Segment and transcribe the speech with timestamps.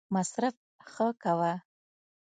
[0.31, 0.55] صرف
[0.91, 1.53] «ښه» کوه.